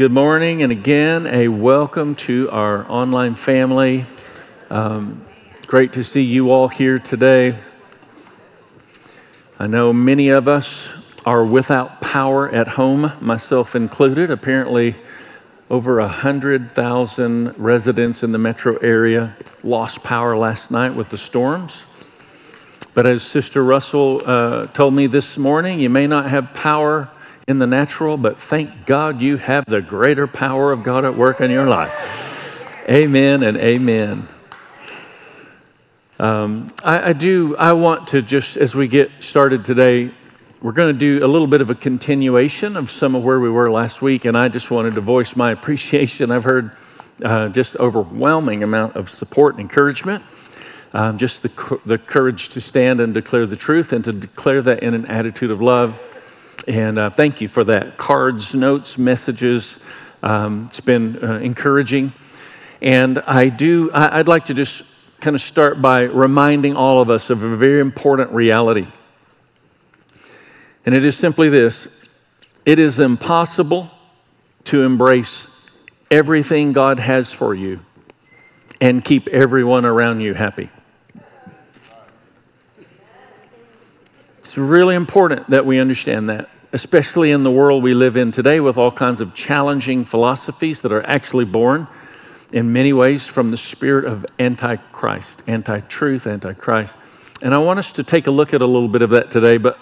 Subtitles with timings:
[0.00, 4.06] Good morning, and again, a welcome to our online family.
[4.70, 5.26] Um,
[5.66, 7.58] great to see you all here today.
[9.58, 10.70] I know many of us
[11.26, 14.30] are without power at home, myself included.
[14.30, 14.96] Apparently,
[15.68, 21.74] over 100,000 residents in the metro area lost power last night with the storms.
[22.94, 27.10] But as Sister Russell uh, told me this morning, you may not have power
[27.48, 31.40] in the natural, but thank God you have the greater power of God at work
[31.40, 31.92] in your life.
[32.88, 34.28] Amen and amen.
[36.18, 40.12] Um, I, I do, I want to just, as we get started today,
[40.60, 43.48] we're going to do a little bit of a continuation of some of where we
[43.48, 46.30] were last week, and I just wanted to voice my appreciation.
[46.30, 46.72] I've heard
[47.24, 50.22] uh, just overwhelming amount of support and encouragement.
[50.92, 54.82] Um, just the, the courage to stand and declare the truth and to declare that
[54.82, 55.98] in an attitude of love.
[56.68, 57.96] And uh, thank you for that.
[57.96, 59.76] Cards, notes, messages.
[60.22, 62.12] Um, it's been uh, encouraging.
[62.82, 64.82] And I do, I, I'd like to just
[65.20, 68.86] kind of start by reminding all of us of a very important reality.
[70.86, 71.88] And it is simply this
[72.64, 73.90] it is impossible
[74.64, 75.46] to embrace
[76.10, 77.80] everything God has for you
[78.80, 80.70] and keep everyone around you happy.
[84.50, 88.58] It's really important that we understand that, especially in the world we live in today
[88.58, 91.86] with all kinds of challenging philosophies that are actually born
[92.50, 96.92] in many ways from the spirit of antichrist, anti truth, antichrist.
[97.42, 99.56] And I want us to take a look at a little bit of that today,
[99.56, 99.78] but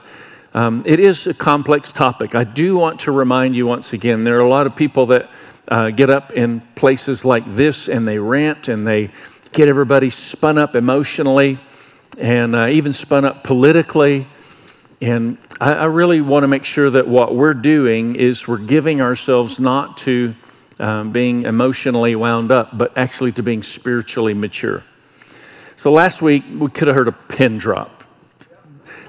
[0.52, 2.34] um, it is a complex topic.
[2.34, 5.30] I do want to remind you once again there are a lot of people that
[5.68, 9.12] uh, get up in places like this and they rant and they
[9.52, 11.58] get everybody spun up emotionally
[12.18, 14.26] and uh, even spun up politically
[15.00, 19.00] and I, I really want to make sure that what we're doing is we're giving
[19.00, 20.34] ourselves not to
[20.80, 24.82] um, being emotionally wound up, but actually to being spiritually mature.
[25.76, 28.02] So last week, we could have heard a pin drop.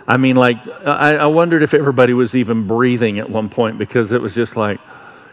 [0.07, 4.11] I mean, like, I, I wondered if everybody was even breathing at one point because
[4.11, 4.79] it was just like,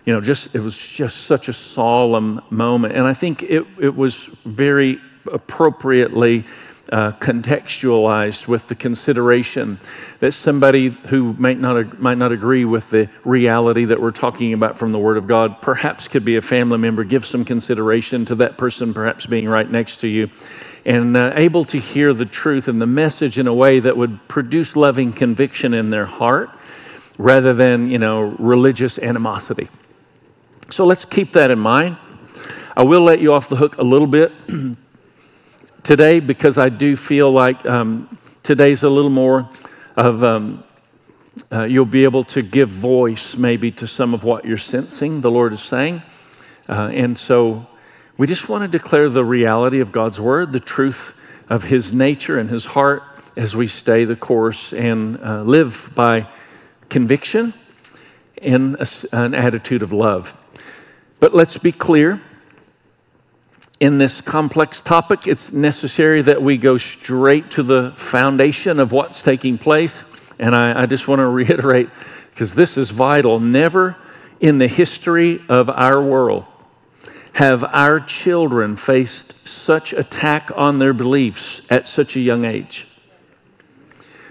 [0.04, 2.94] you know, just it was just such a solemn moment.
[2.94, 4.98] And I think it, it was very
[5.32, 6.44] appropriately
[6.92, 9.78] uh, contextualized with the consideration
[10.20, 14.78] that somebody who might not, might not agree with the reality that we're talking about
[14.78, 17.04] from the Word of God perhaps could be a family member.
[17.04, 20.30] Give some consideration to that person perhaps being right next to you
[20.86, 24.20] and uh, able to hear the truth and the message in a way that would
[24.28, 26.48] produce loving conviction in their heart
[27.18, 29.68] rather than, you know, religious animosity.
[30.70, 31.96] So let's keep that in mind.
[32.76, 34.32] I will let you off the hook a little bit
[35.86, 39.48] today because I do feel like um, today's a little more
[39.96, 40.64] of, um,
[41.52, 45.30] uh, you'll be able to give voice maybe to some of what you're sensing the
[45.30, 46.02] Lord is saying.
[46.68, 47.68] Uh, and so
[48.18, 50.98] we just want to declare the reality of God's word, the truth
[51.48, 53.04] of his nature and his heart
[53.36, 56.28] as we stay the course and uh, live by
[56.88, 57.54] conviction
[58.42, 60.36] and a, an attitude of love.
[61.20, 62.20] But let's be clear
[63.78, 69.20] in this complex topic, it's necessary that we go straight to the foundation of what's
[69.20, 69.94] taking place.
[70.38, 71.90] And I, I just want to reiterate,
[72.30, 73.38] because this is vital.
[73.38, 73.96] Never
[74.40, 76.44] in the history of our world
[77.32, 82.86] have our children faced such attack on their beliefs at such a young age.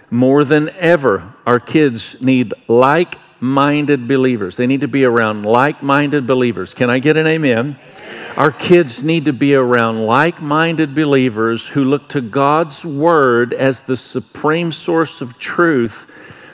[0.10, 4.56] More than ever, our kids need like minded believers.
[4.56, 6.74] They need to be around like minded believers.
[6.74, 7.78] Can I get an amen?
[7.78, 8.25] amen?
[8.38, 13.81] Our kids need to be around like minded believers who look to God's Word as
[13.84, 15.96] the supreme source of truth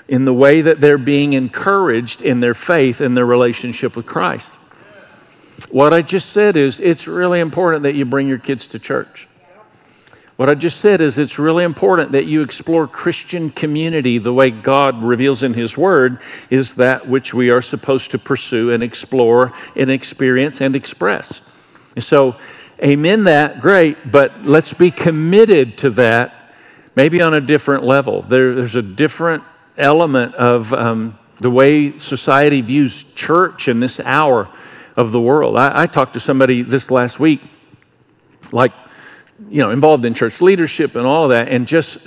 [0.07, 4.47] in the way that they're being encouraged in their faith and their relationship with Christ.
[5.71, 9.27] What I just said is it's really important that you bring your kids to church.
[10.35, 14.51] What I just said is it's really important that you explore Christian community the way
[14.51, 16.19] God reveals in His Word
[16.51, 21.41] is that which we are supposed to pursue and explore and experience and express.
[21.99, 22.37] So,
[22.81, 26.53] amen that, great, but let's be committed to that,
[26.95, 28.21] maybe on a different level.
[28.21, 29.43] There, there's a different
[29.77, 34.49] element of um, the way society views church in this hour
[34.95, 35.57] of the world.
[35.57, 37.41] I, I talked to somebody this last week,
[38.51, 38.71] like,
[39.49, 41.97] you know, involved in church leadership and all of that, and just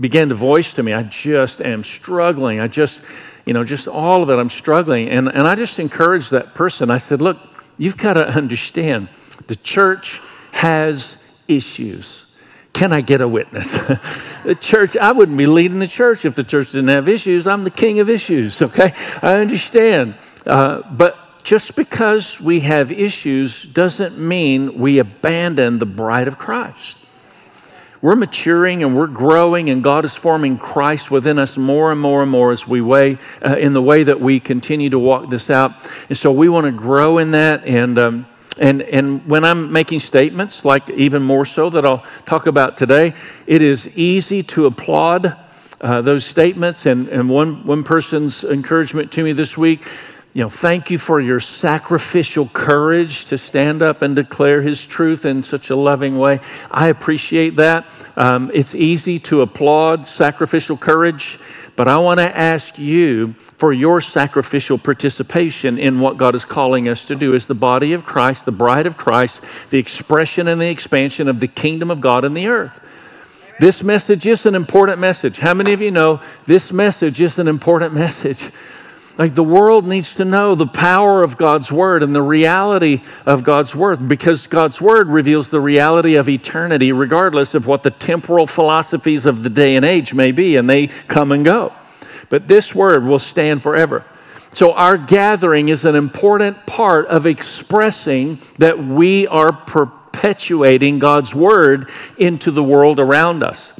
[0.00, 2.60] began to voice to me, I just am struggling.
[2.60, 3.00] I just,
[3.46, 5.08] you know, just all of it, I'm struggling.
[5.08, 6.90] And, and I just encouraged that person.
[6.90, 7.38] I said, look,
[7.78, 9.08] you've got to understand
[9.50, 10.20] the church
[10.52, 11.16] has
[11.48, 12.22] issues.
[12.72, 13.68] Can I get a witness?
[14.44, 17.48] the church, I wouldn't be leading the church if the church didn't have issues.
[17.48, 18.94] I'm the king of issues, okay?
[19.20, 20.14] I understand.
[20.46, 26.94] Uh, but just because we have issues doesn't mean we abandon the bride of Christ.
[28.00, 32.22] We're maturing and we're growing, and God is forming Christ within us more and more
[32.22, 35.50] and more as we weigh uh, in the way that we continue to walk this
[35.50, 35.72] out.
[36.08, 37.64] And so we want to grow in that.
[37.64, 38.26] And um,
[38.58, 43.14] and and when I'm making statements, like even more so that I'll talk about today,
[43.46, 45.36] it is easy to applaud
[45.80, 46.86] uh, those statements.
[46.86, 49.80] And and one one person's encouragement to me this week
[50.32, 55.24] you know, thank you for your sacrificial courage to stand up and declare His truth
[55.24, 56.38] in such a loving way.
[56.70, 57.88] I appreciate that.
[58.16, 61.40] Um, it's easy to applaud sacrificial courage,
[61.74, 66.88] but I want to ask you for your sacrificial participation in what God is calling
[66.88, 69.40] us to do as the body of Christ, the bride of Christ,
[69.70, 72.78] the expression and the expansion of the kingdom of God in the earth.
[73.58, 75.38] This message is an important message.
[75.38, 78.44] How many of you know this message is an important message?
[79.20, 83.44] Like the world needs to know the power of God's Word and the reality of
[83.44, 88.46] God's Word because God's Word reveals the reality of eternity, regardless of what the temporal
[88.46, 91.74] philosophies of the day and age may be, and they come and go.
[92.30, 94.06] But this Word will stand forever.
[94.54, 101.90] So, our gathering is an important part of expressing that we are perpetuating God's Word
[102.16, 103.70] into the world around us.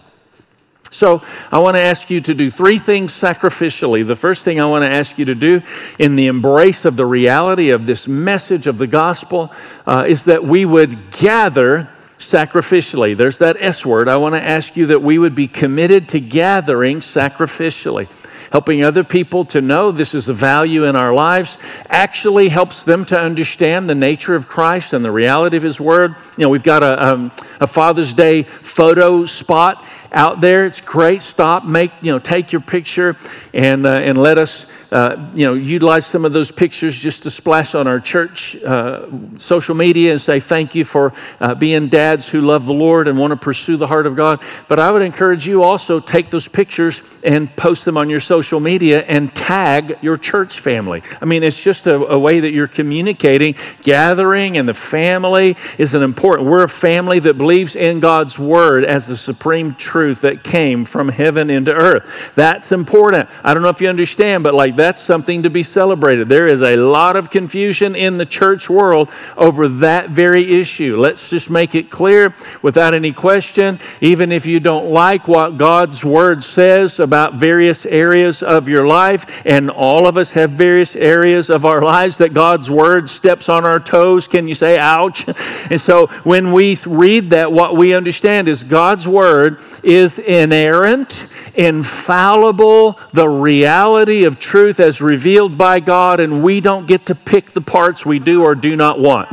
[0.92, 1.22] So,
[1.52, 4.04] I want to ask you to do three things sacrificially.
[4.04, 5.62] The first thing I want to ask you to do
[6.00, 9.52] in the embrace of the reality of this message of the gospel
[9.86, 11.88] uh, is that we would gather
[12.18, 13.16] sacrificially.
[13.16, 14.08] There's that S word.
[14.08, 18.08] I want to ask you that we would be committed to gathering sacrificially.
[18.50, 21.56] Helping other people to know this is a value in our lives
[21.88, 26.16] actually helps them to understand the nature of Christ and the reality of His Word.
[26.36, 30.66] You know, we've got a, um, a Father's Day photo spot out there.
[30.66, 31.22] It's great.
[31.22, 33.16] Stop, make, you know, take your picture
[33.52, 37.30] and, uh, and let us uh, you know, utilize some of those pictures just to
[37.30, 39.06] splash on our church uh,
[39.36, 43.16] social media and say thank you for uh, being dads who love the Lord and
[43.16, 44.42] want to pursue the heart of God.
[44.68, 48.58] But I would encourage you also take those pictures and post them on your social
[48.58, 51.02] media and tag your church family.
[51.20, 53.54] I mean, it's just a, a way that you're communicating.
[53.82, 56.48] Gathering and the family is an important.
[56.48, 61.08] We're a family that believes in God's word as the supreme truth that came from
[61.08, 62.08] heaven into earth.
[62.34, 63.28] That's important.
[63.44, 66.28] I don't know if you understand, but like that's something to be celebrated.
[66.28, 70.96] There is a lot of confusion in the church world over that very issue.
[70.98, 73.78] Let's just make it clear without any question.
[74.00, 79.26] Even if you don't like what God's Word says about various areas of your life,
[79.44, 83.66] and all of us have various areas of our lives that God's Word steps on
[83.66, 85.26] our toes, can you say, ouch?
[85.70, 91.14] And so when we read that, what we understand is God's Word is inerrant,
[91.54, 97.14] infallible, the reality of truth truth as revealed by God, and we don't get to
[97.14, 99.28] pick the parts we do or do not want.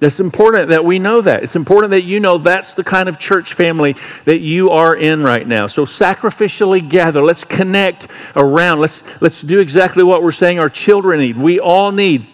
[0.00, 1.42] It's important that we know that.
[1.42, 5.22] It's important that you know that's the kind of church family that you are in
[5.22, 5.66] right now.
[5.66, 7.22] So sacrificially gather.
[7.22, 8.06] Let's connect
[8.36, 8.80] around.
[8.80, 11.36] Let's, let's do exactly what we're saying our children need.
[11.36, 12.26] We all need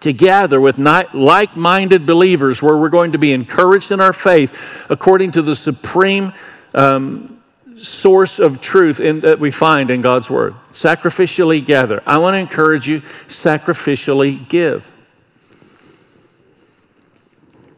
[0.00, 4.52] to gather with like minded believers where we're going to be encouraged in our faith
[4.90, 6.32] according to the supreme
[6.74, 7.39] um,
[7.82, 10.54] source of truth in, that we find in God's Word.
[10.72, 12.02] Sacrificially gather.
[12.06, 14.84] I want to encourage you, sacrificially give.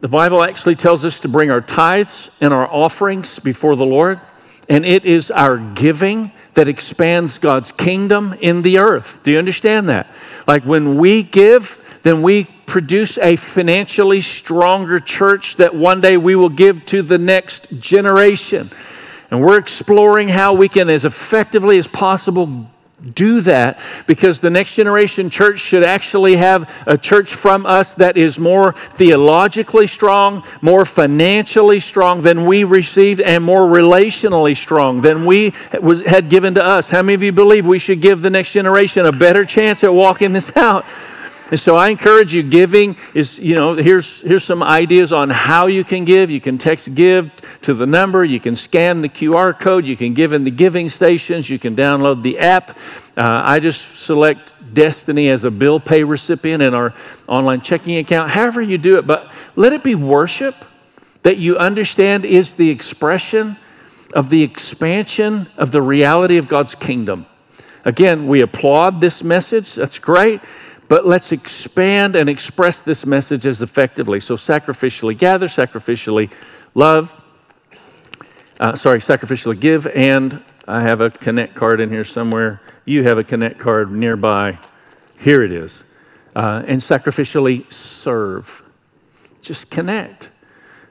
[0.01, 4.21] The Bible actually tells us to bring our tithes and our offerings before the Lord,
[4.69, 9.19] and it is our giving that expands God's kingdom in the earth.
[9.23, 10.09] Do you understand that?
[10.47, 16.35] Like when we give, then we produce a financially stronger church that one day we
[16.35, 18.71] will give to the next generation.
[19.33, 22.67] And we're exploring how we can, as effectively as possible,
[23.15, 28.19] do that because the next generation church should actually have a church from us that
[28.19, 35.25] is more theologically strong, more financially strong than we received, and more relationally strong than
[35.25, 36.87] we was, had given to us.
[36.87, 39.95] How many of you believe we should give the next generation a better chance at
[39.95, 40.85] walking this out?
[41.53, 45.67] And so I encourage you, giving is, you know, here's, here's some ideas on how
[45.67, 46.31] you can give.
[46.31, 47.31] You can text give
[47.61, 50.89] to the number, you can scan the QR code, you can give in the giving
[50.89, 52.71] stations, you can download the app.
[53.19, 56.95] Uh, I just select Destiny as a bill pay recipient in our
[57.29, 58.31] online checking account.
[58.31, 60.55] However, you do it, but let it be worship
[61.23, 63.59] that you understand is the expression
[64.15, 67.27] of the expansion of the reality of God's kingdom.
[67.85, 69.75] Again, we applaud this message.
[69.75, 70.41] That's great.
[70.93, 74.21] But let's expand and express this message as effectively.
[74.21, 76.31] So, sacrificially gather, sacrificially
[76.75, 77.11] love,
[78.61, 82.61] uh, sorry, sacrificially give, and I have a Connect card in here somewhere.
[82.85, 84.59] You have a Connect card nearby.
[85.19, 85.75] Here it is.
[86.35, 88.63] uh, and sacrificially serve.
[89.41, 90.31] Just connect.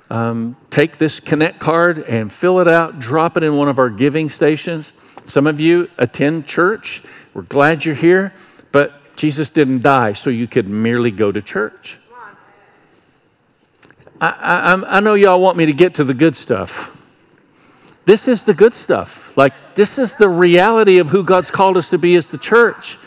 [0.09, 3.89] Um, take this Connect card and fill it out, drop it in one of our
[3.89, 4.91] giving stations.
[5.27, 7.01] Some of you attend church.
[7.33, 8.33] We're glad you're here,
[8.71, 11.97] but Jesus didn't die so you could merely go to church.
[14.19, 16.89] I, I, I know y'all want me to get to the good stuff.
[18.05, 19.11] This is the good stuff.
[19.35, 22.97] Like, this is the reality of who God's called us to be as the church.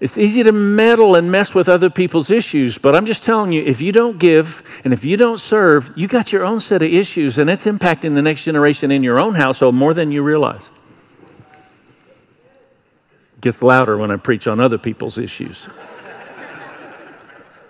[0.00, 3.64] It's easy to meddle and mess with other people's issues, but I'm just telling you,
[3.64, 6.92] if you don't give and if you don't serve, you got your own set of
[6.92, 10.68] issues, and it's impacting the next generation in your own household more than you realize.
[13.44, 15.68] Gets louder when I preach on other people's issues.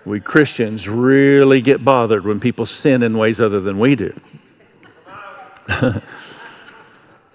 [0.05, 4.17] we Christians really get bothered when people sin in ways other than we do.
[5.67, 6.01] and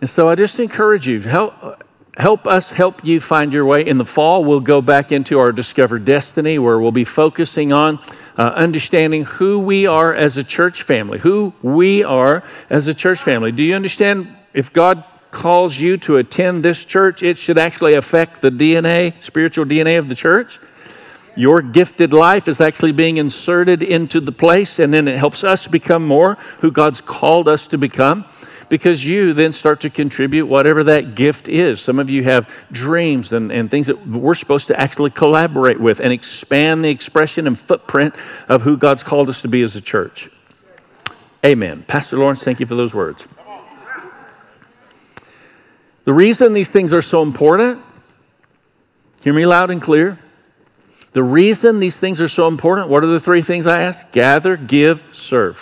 [0.06, 1.85] so I just encourage you, help
[2.16, 3.87] help us help you find your way.
[3.87, 7.99] In the fall, we'll go back into our Discover Destiny, where we'll be focusing on
[8.38, 11.18] uh, understanding who we are as a church family.
[11.18, 13.52] Who we are as a church family.
[13.52, 18.42] Do you understand if God calls you to attend this church, it should actually affect
[18.42, 20.58] the DNA, spiritual DNA of the church?
[21.37, 25.66] Your gifted life is actually being inserted into the place, and then it helps us
[25.66, 28.25] become more who God's called us to become
[28.68, 31.80] because you then start to contribute whatever that gift is.
[31.80, 36.00] Some of you have dreams and, and things that we're supposed to actually collaborate with
[36.00, 38.14] and expand the expression and footprint
[38.49, 40.30] of who God's called us to be as a church.
[41.44, 41.84] Amen.
[41.87, 43.26] Pastor Lawrence, thank you for those words.
[46.04, 47.80] The reason these things are so important,
[49.21, 50.19] hear me loud and clear.
[51.12, 54.11] The reason these things are so important, what are the three things I ask?
[54.12, 55.59] Gather, give, serve.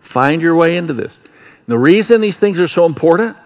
[0.00, 1.12] Find your way into this.
[1.68, 3.36] The reason these things are so important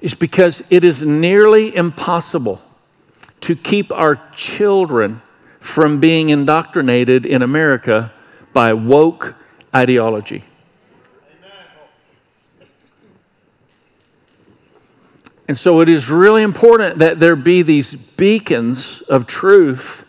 [0.00, 2.60] is because it is nearly impossible
[3.42, 5.22] to keep our children
[5.60, 8.12] from being indoctrinated in America
[8.52, 9.34] by woke
[9.74, 10.44] ideology.
[15.48, 20.04] And so it is really important that there be these beacons of truth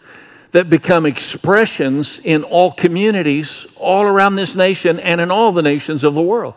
[0.51, 6.03] that become expressions in all communities all around this nation and in all the nations
[6.03, 6.53] of the world.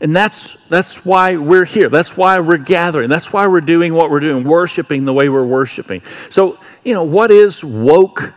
[0.00, 1.88] And that's, that's why we're here.
[1.88, 3.08] That's why we're gathering.
[3.08, 6.02] That's why we're doing what we're doing, worshiping the way we're worshiping.
[6.28, 8.32] So, you know, what is woke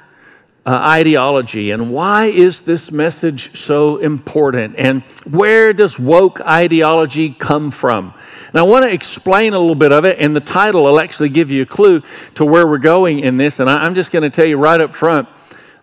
[0.66, 4.76] uh, ideology and why is this message so important?
[4.78, 8.14] And where does woke ideology come from?
[8.48, 11.30] And I want to explain a little bit of it, and the title will actually
[11.30, 12.02] give you a clue
[12.36, 13.60] to where we're going in this.
[13.60, 15.28] And I, I'm just going to tell you right up front.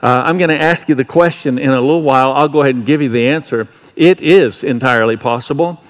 [0.02, 2.32] Uh, I'm going to ask you the question in a little while.
[2.32, 3.68] I'll go ahead and give you the answer.
[3.94, 5.80] It is entirely possible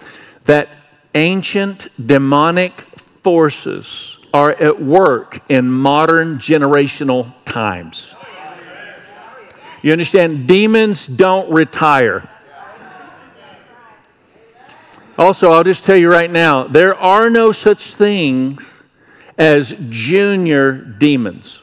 [0.44, 0.68] that
[1.14, 2.84] ancient demonic
[3.22, 8.06] forces are at work in modern generational times.
[9.82, 10.46] You understand?
[10.46, 12.28] Demons don't retire.
[15.18, 18.64] Also, I'll just tell you right now there are no such things
[19.36, 21.58] as junior demons.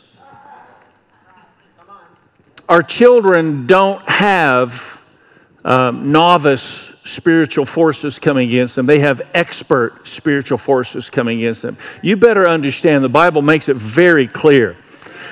[2.67, 4.83] Our children don't have
[5.65, 8.85] um, novice spiritual forces coming against them.
[8.85, 11.77] They have expert spiritual forces coming against them.
[12.03, 14.77] You better understand the Bible makes it very clear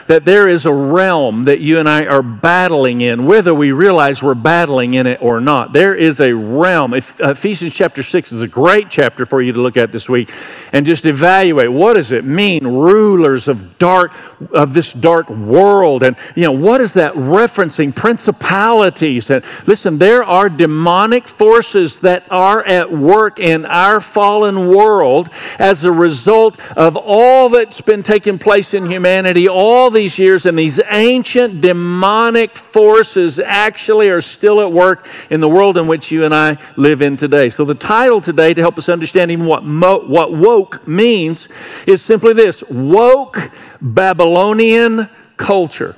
[0.08, 4.24] that there is a realm that you and I are battling in, whether we realize
[4.24, 5.74] we're battling in it or not.
[5.74, 6.94] There is a realm.
[6.94, 10.32] Ephesians chapter 6 is a great chapter for you to look at this week
[10.72, 14.12] and just evaluate what does it mean, rulers of dark
[14.54, 16.04] of this dark world.
[16.04, 17.96] And you know, what is that referencing?
[17.96, 19.30] Principalities.
[19.30, 25.84] And listen, there are demonic forces that are at work in our fallen world as
[25.84, 30.80] a result of all that's been taking place in humanity, all these years, and these
[30.92, 36.34] ancient demonic forces actually are still at work in the world in which you and
[36.34, 37.50] I live in today.
[37.50, 41.48] So, the title today, to help us understand even what, mo- what woke means,
[41.88, 43.40] is simply this Woke
[43.82, 45.96] Babylonian Culture.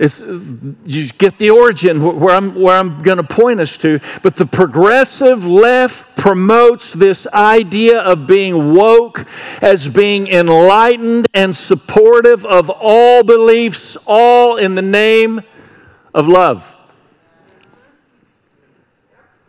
[0.00, 4.00] It's, you get the origin where I'm, where I'm going to point us to.
[4.22, 9.26] But the progressive left promotes this idea of being woke
[9.60, 15.42] as being enlightened and supportive of all beliefs, all in the name
[16.14, 16.64] of love.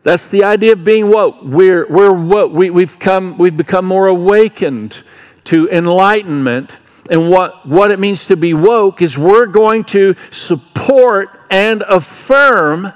[0.04, 1.38] That's the idea of being woke.
[1.44, 2.52] We're, we're woke.
[2.52, 5.02] We, we've, come, we've become more awakened
[5.46, 6.76] to enlightenment
[7.12, 12.94] and what, what it means to be woke is we're going to support and affirm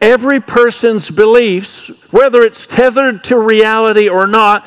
[0.00, 4.66] every person's beliefs, whether it's tethered to reality or not.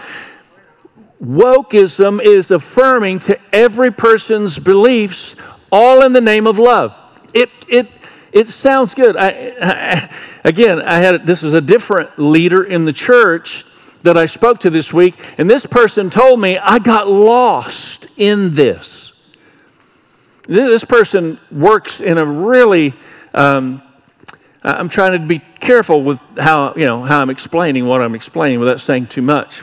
[1.22, 5.36] Wokeism is affirming to every person's beliefs,
[5.74, 6.96] all in the name of love.
[7.34, 7.90] It, it,
[8.32, 9.18] it sounds good.
[9.18, 10.10] I, I,
[10.46, 13.66] again, I had this was a different leader in the church
[14.06, 18.56] that I spoke to this week, and this person told me I got lost in
[18.56, 19.12] this.
[20.48, 22.94] This person works in a really
[23.34, 23.82] um,
[24.66, 28.60] I'm trying to be careful with how, you know, how I'm explaining what I'm explaining
[28.60, 29.62] without saying too much.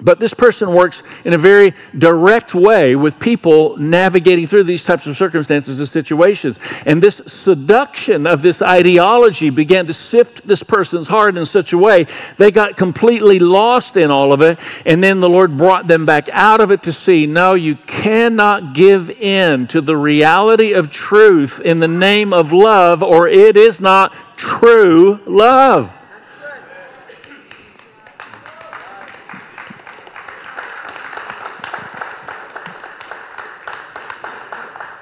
[0.00, 5.06] But this person works in a very direct way with people navigating through these types
[5.06, 6.58] of circumstances and situations.
[6.84, 11.78] And this seduction of this ideology began to sift this person's heart in such a
[11.78, 14.58] way they got completely lost in all of it.
[14.84, 18.74] And then the Lord brought them back out of it to see no, you cannot
[18.74, 23.80] give in to the reality of truth in the name of love, or it is
[23.80, 25.90] not true love.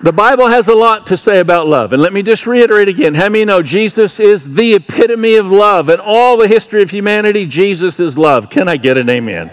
[0.04, 1.94] The Bible has a lot to say about love.
[1.94, 3.14] And let me just reiterate again.
[3.14, 5.88] How many know Jesus is the epitome of love?
[5.88, 8.50] In all the history of humanity, Jesus is love.
[8.50, 9.50] Can I get an amen?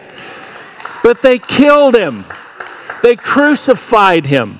[1.03, 2.25] But they killed him,
[3.01, 4.59] they crucified him.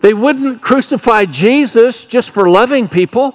[0.00, 3.32] They wouldn't crucify Jesus just for loving people.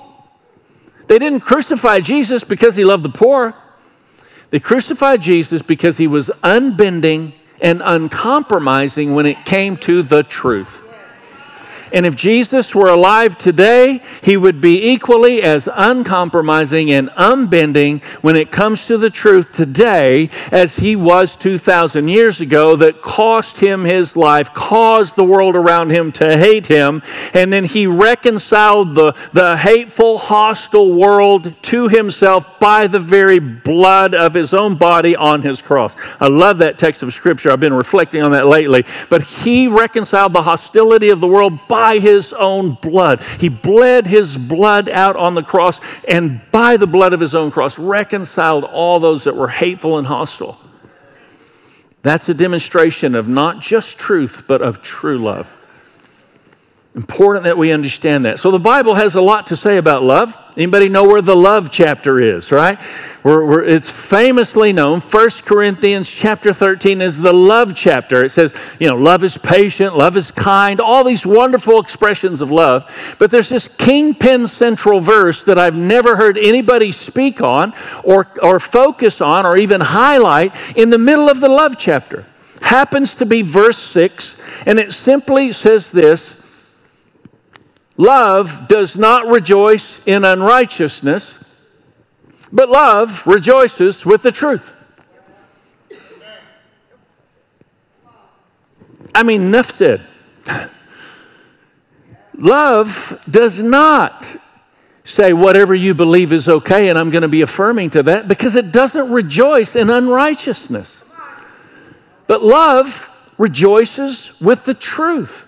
[1.08, 3.56] They didn't crucify Jesus because he loved the poor.
[4.52, 10.82] They crucified Jesus because he was unbending and uncompromising when it came to the truth.
[11.94, 18.36] And if Jesus were alive today, he would be equally as uncompromising and unbending when
[18.36, 23.86] it comes to the truth today as he was 2,000 years ago, that cost him
[23.86, 27.02] his life, caused the world around him to hate him,
[27.34, 34.14] and then he reconciled the, the hateful, hostile world to himself by the very blood
[34.14, 35.96] of his own body on his cross.
[36.20, 37.52] I love that text of Scripture.
[37.52, 38.86] I've been reflecting on that lately.
[39.10, 43.24] But he reconciled the hostility of the world by by his own blood.
[43.40, 47.52] He bled his blood out on the cross, and by the blood of his own
[47.52, 50.58] cross, reconciled all those that were hateful and hostile.
[52.02, 55.48] That's a demonstration of not just truth, but of true love.
[57.00, 58.40] Important that we understand that.
[58.40, 60.36] So the Bible has a lot to say about love.
[60.58, 62.78] Anybody know where the love chapter is, right?
[63.24, 65.00] We're, we're, it's famously known.
[65.00, 68.26] 1 Corinthians chapter 13 is the love chapter.
[68.26, 72.52] It says, you know, love is patient, love is kind, all these wonderful expressions of
[72.52, 72.84] love.
[73.18, 78.60] But there's this kingpin central verse that I've never heard anybody speak on or, or
[78.60, 82.26] focus on or even highlight in the middle of the love chapter.
[82.60, 84.36] Happens to be verse 6,
[84.66, 86.26] and it simply says this
[88.00, 91.34] Love does not rejoice in unrighteousness,
[92.50, 94.64] but love rejoices with the truth.
[99.14, 100.08] I mean, enough said.
[102.38, 104.30] Love does not
[105.04, 108.56] say whatever you believe is okay, and I'm going to be affirming to that because
[108.56, 110.96] it doesn't rejoice in unrighteousness.
[112.28, 112.98] But love
[113.38, 115.44] rejoices with the truth.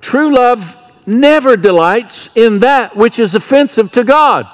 [0.00, 0.74] True love
[1.06, 4.46] never delights in that which is offensive to God.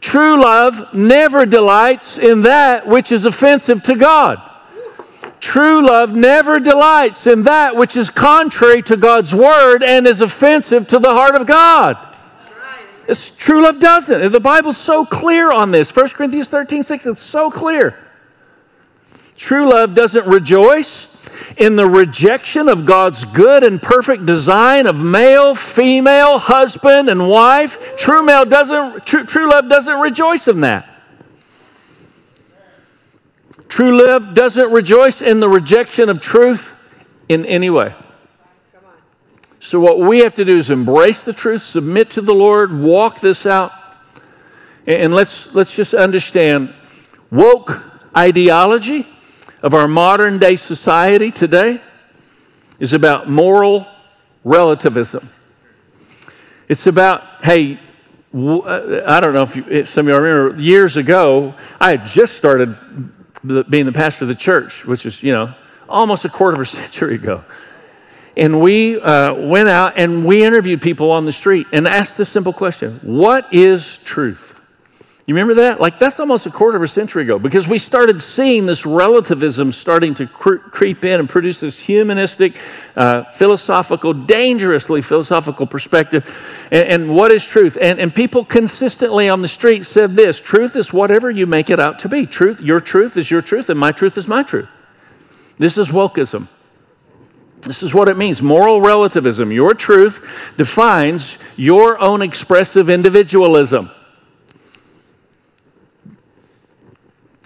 [0.00, 4.38] True love never delights in that which is offensive to God.
[5.40, 10.86] True love never delights in that which is contrary to God's word and is offensive
[10.88, 12.16] to the heart of God.
[13.08, 14.32] It's, true love doesn't.
[14.32, 15.94] The Bible's so clear on this.
[15.94, 18.06] 1 Corinthians 13 6, it's so clear.
[19.36, 21.06] True love doesn't rejoice
[21.56, 27.78] in the rejection of God's good and perfect design of male, female, husband, and wife.
[27.96, 30.88] True, male doesn't, true, true love doesn't rejoice in that.
[33.68, 36.66] True love doesn't rejoice in the rejection of truth
[37.28, 37.94] in any way.
[39.60, 43.20] So, what we have to do is embrace the truth, submit to the Lord, walk
[43.20, 43.72] this out,
[44.86, 46.72] and let's, let's just understand
[47.32, 47.82] woke
[48.16, 49.06] ideology
[49.66, 51.80] of our modern day society today
[52.78, 53.84] is about moral
[54.44, 55.28] relativism.
[56.68, 57.80] It's about, hey,
[58.32, 62.06] uh, I don't know if, you, if some of you remember, years ago, I had
[62.06, 62.76] just started
[63.68, 65.52] being the pastor of the church, which is, you know,
[65.88, 67.42] almost a quarter of a century ago.
[68.36, 72.26] And we uh, went out and we interviewed people on the street and asked the
[72.26, 74.55] simple question What is truth?
[75.26, 75.80] You remember that?
[75.80, 79.72] Like, that's almost a quarter of a century ago because we started seeing this relativism
[79.72, 82.56] starting to cre- creep in and produce this humanistic,
[82.96, 86.24] uh, philosophical, dangerously philosophical perspective.
[86.70, 87.76] And, and what is truth?
[87.80, 91.80] And, and people consistently on the street said this truth is whatever you make it
[91.80, 92.24] out to be.
[92.24, 94.68] Truth, your truth is your truth, and my truth is my truth.
[95.58, 96.46] This is wokeism.
[97.62, 99.50] This is what it means moral relativism.
[99.50, 100.24] Your truth
[100.56, 103.90] defines your own expressive individualism.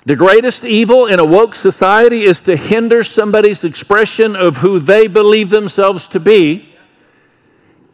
[0.07, 5.07] The greatest evil in a woke society is to hinder somebody's expression of who they
[5.07, 6.75] believe themselves to be,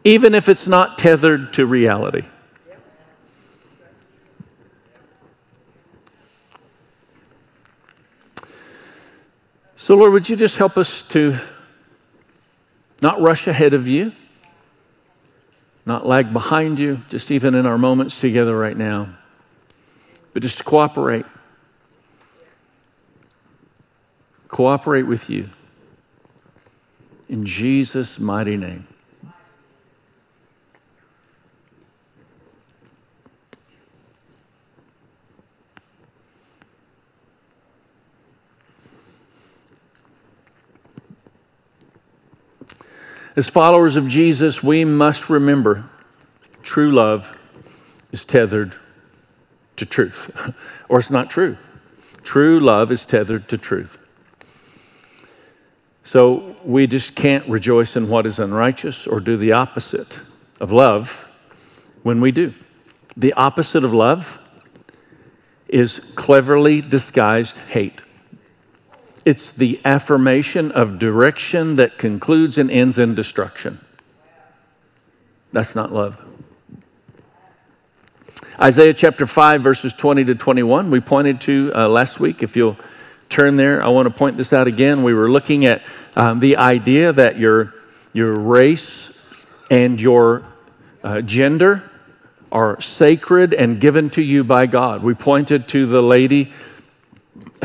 [0.05, 2.23] even if it's not tethered to reality.
[9.75, 11.39] So, Lord, would you just help us to
[13.01, 14.13] not rush ahead of you,
[15.85, 19.17] not lag behind you, just even in our moments together right now,
[20.33, 21.25] but just to cooperate
[24.47, 25.49] cooperate with you.
[27.29, 28.87] In Jesus' mighty name.
[43.35, 45.87] As followers of Jesus, we must remember
[46.63, 47.27] true love
[48.11, 48.73] is tethered
[49.75, 50.31] to truth,
[50.89, 51.55] or it's not true.
[52.23, 53.95] True love is tethered to truth.
[56.07, 60.17] So we just can't rejoice in what is unrighteous or do the opposite
[60.61, 61.11] of love
[62.01, 62.53] when we do.
[63.17, 64.25] The opposite of love
[65.67, 68.01] is cleverly disguised hate.
[69.25, 73.77] It's the affirmation of direction that concludes and ends in destruction.
[75.51, 76.15] That's not love.
[78.61, 82.43] Isaiah chapter 5, verses 20 to 21, we pointed to uh, last week.
[82.43, 82.77] If you'll
[83.29, 85.03] turn there, I want to point this out again.
[85.03, 85.81] We were looking at
[86.15, 87.73] um, the idea that your,
[88.13, 89.09] your race
[89.69, 90.45] and your
[91.03, 91.83] uh, gender
[92.51, 95.03] are sacred and given to you by God.
[95.03, 96.53] We pointed to the lady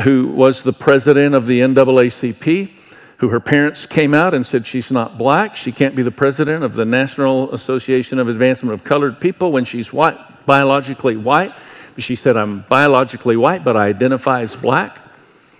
[0.01, 2.71] who was the president of the NAACP,
[3.17, 5.55] who her parents came out and said she's not black.
[5.55, 9.65] She can't be the president of the National Association of Advancement of Colored People when
[9.65, 11.53] she's white, biologically white.
[11.97, 14.99] She said, I'm biologically white, but I identify as black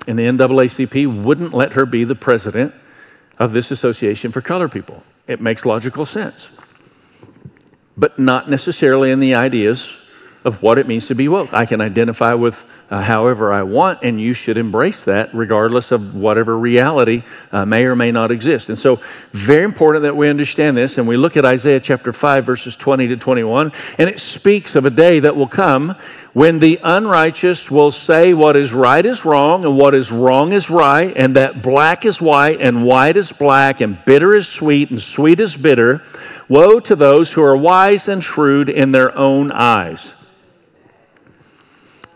[0.07, 2.73] and the NAACP wouldn't let her be the president
[3.39, 5.03] of this association for color people.
[5.27, 6.47] It makes logical sense,
[7.97, 9.87] but not necessarily in the ideas
[10.43, 11.49] of what it means to be woke.
[11.53, 12.61] I can identify with
[12.93, 17.85] uh, however I want, and you should embrace that regardless of whatever reality uh, may
[17.85, 18.69] or may not exist.
[18.69, 19.01] And so,
[19.31, 20.99] very important that we understand this.
[20.99, 24.85] And we look at Isaiah chapter 5, verses 20 to 21, and it speaks of
[24.85, 25.95] a day that will come
[26.33, 30.69] when the unrighteous will say what is right is wrong and what is wrong is
[30.69, 35.01] right, and that black is white and white is black and bitter is sweet and
[35.01, 36.03] sweet is bitter,
[36.47, 40.09] woe to those who are wise and shrewd in their own eyes.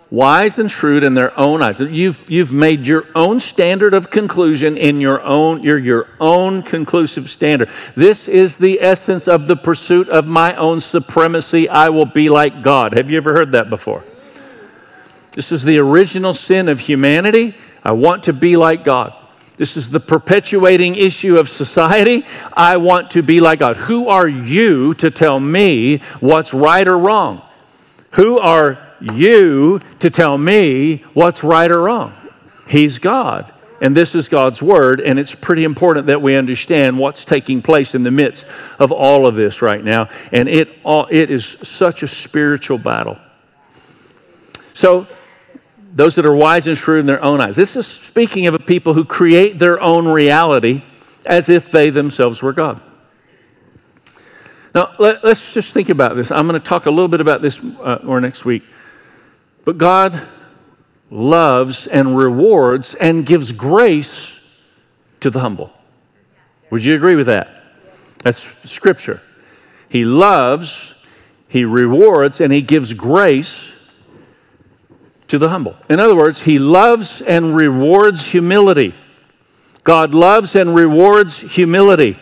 [0.09, 1.81] Wise and shrewd in their own eyes.
[1.81, 7.29] You've, you've made your own standard of conclusion in your own, you're your own conclusive
[7.29, 7.69] standard.
[7.95, 11.67] This is the essence of the pursuit of my own supremacy.
[11.67, 12.97] I will be like God.
[12.97, 14.05] Have you ever heard that before?
[15.33, 17.53] This is the original sin of humanity.
[17.83, 19.13] I want to be like God.
[19.57, 22.25] This is the perpetuating issue of society.
[22.53, 23.75] I want to be like God.
[23.75, 27.41] Who are you to tell me what's right or wrong?
[28.11, 32.13] Who are you to tell me what's right or wrong.
[32.67, 33.53] He's God.
[33.79, 37.93] And this is God's word, and it's pretty important that we understand what's taking place
[37.93, 38.43] in the midst
[38.79, 40.09] of all of this right now.
[40.31, 43.17] And it, all, it is such a spiritual battle.
[44.73, 45.07] So,
[45.93, 47.55] those that are wise and shrewd in their own eyes.
[47.55, 50.83] This is speaking of people who create their own reality
[51.25, 52.81] as if they themselves were God.
[54.75, 56.29] Now, let, us just think about this.
[56.29, 58.63] I'm going to talk a little bit about this uh, or next week.
[59.67, 60.25] But God
[61.11, 64.15] loves and rewards and gives grace
[65.19, 65.73] to the humble.
[66.69, 67.49] Would you agree with that?
[68.19, 69.19] That's scripture.
[69.89, 70.73] He loves,
[71.49, 73.53] he rewards, and he gives grace
[75.27, 75.75] to the humble.
[75.89, 78.95] In other words, he loves and rewards humility.
[79.83, 82.17] God loves and rewards humility.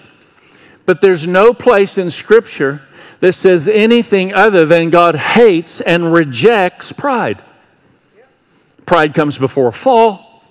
[0.88, 2.82] But there's no place in Scripture
[3.26, 7.42] that says anything other than God hates and rejects pride.
[8.86, 10.44] Pride comes before fall.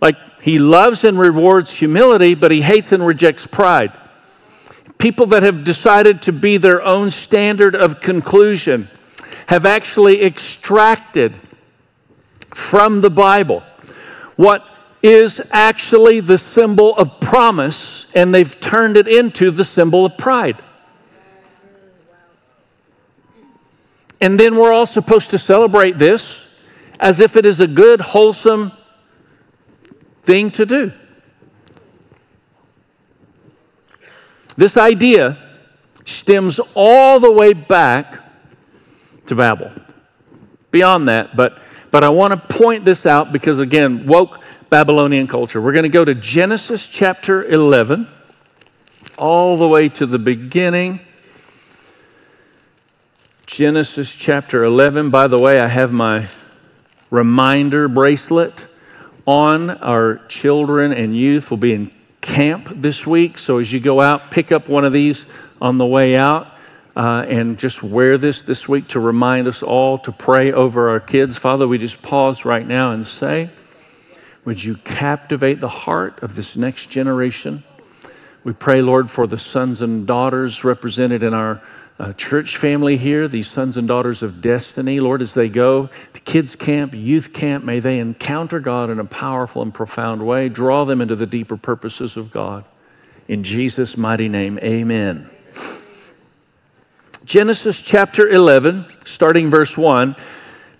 [0.00, 3.92] Like he loves and rewards humility, but he hates and rejects pride.
[4.98, 8.88] People that have decided to be their own standard of conclusion
[9.48, 11.34] have actually extracted
[12.54, 13.64] from the Bible
[14.36, 14.64] what
[15.02, 20.62] is actually the symbol of promise, and they've turned it into the symbol of pride.
[24.20, 26.26] And then we're all supposed to celebrate this
[26.98, 28.72] as if it is a good, wholesome
[30.24, 30.92] thing to do.
[34.56, 35.38] This idea
[36.06, 38.20] stems all the way back
[39.26, 39.70] to Babel.
[40.70, 41.58] Beyond that, but,
[41.90, 45.60] but I want to point this out because, again, woke Babylonian culture.
[45.60, 48.08] We're going to go to Genesis chapter 11,
[49.18, 51.00] all the way to the beginning.
[53.46, 55.10] Genesis chapter 11.
[55.10, 56.28] By the way, I have my
[57.12, 58.66] reminder bracelet
[59.24, 59.70] on.
[59.70, 63.38] Our children and youth will be in camp this week.
[63.38, 65.24] So as you go out, pick up one of these
[65.60, 66.48] on the way out.
[66.96, 71.00] Uh, and just wear this this week to remind us all to pray over our
[71.00, 71.36] kids.
[71.36, 73.48] Father, we just pause right now and say,
[74.44, 77.62] Would you captivate the heart of this next generation?
[78.42, 81.62] We pray, Lord, for the sons and daughters represented in our
[81.98, 85.00] uh, church family here, these sons and daughters of destiny.
[85.00, 89.04] Lord, as they go to kids' camp, youth camp, may they encounter God in a
[89.04, 90.48] powerful and profound way.
[90.48, 92.64] Draw them into the deeper purposes of God.
[93.28, 95.30] In Jesus' mighty name, amen.
[97.24, 100.14] Genesis chapter 11, starting verse 1.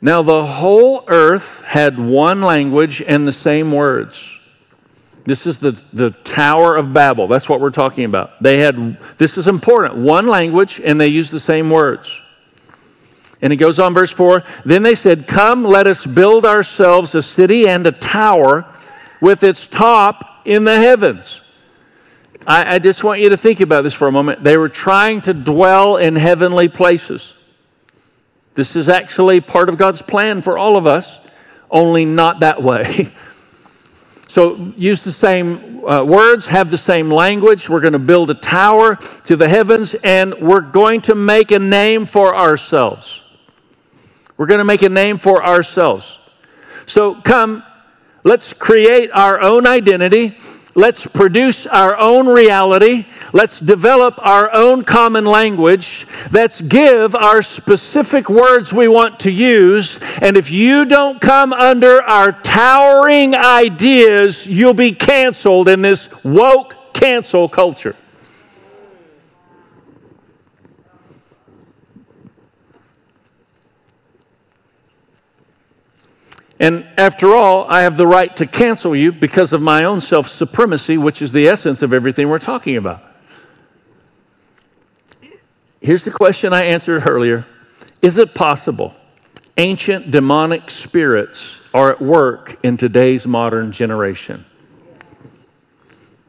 [0.01, 4.21] Now the whole earth had one language and the same words.
[5.27, 7.27] This is the, the Tower of Babel.
[7.27, 8.41] That's what we're talking about.
[8.41, 12.09] They had, this is important, one language, and they use the same words.
[13.43, 17.23] And it goes on, verse 4 Then they said, Come, let us build ourselves a
[17.23, 18.73] city and a tower
[19.21, 21.41] with its top in the heavens.
[22.47, 24.45] I, I just want you to think about this for a moment.
[24.45, 27.33] They were trying to dwell in heavenly places.
[28.55, 31.11] This is actually part of God's plan for all of us,
[31.69, 33.13] only not that way.
[34.37, 37.71] So use the same uh, words, have the same language.
[37.71, 41.59] We're going to build a tower to the heavens, and we're going to make a
[41.59, 43.23] name for ourselves.
[44.37, 46.19] We're going to make a name for ourselves.
[46.85, 47.63] So come,
[48.25, 50.37] let's create our own identity
[50.77, 53.07] Let's produce our own reality.
[53.33, 56.07] Let's develop our own common language.
[56.31, 59.99] Let's give our specific words we want to use.
[60.21, 66.93] And if you don't come under our towering ideas, you'll be canceled in this woke
[66.93, 67.97] cancel culture.
[76.59, 80.29] And after all, I have the right to cancel you because of my own self
[80.29, 83.03] supremacy, which is the essence of everything we're talking about.
[85.81, 87.47] Here's the question I answered earlier
[88.01, 88.95] Is it possible
[89.59, 91.43] ancient demonic spirits
[91.75, 94.47] are at work in today's modern generation?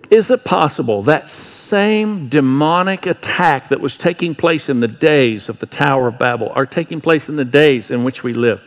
[0.09, 5.59] Is it possible that same demonic attack that was taking place in the days of
[5.59, 8.61] the Tower of Babel are taking place in the days in which we live?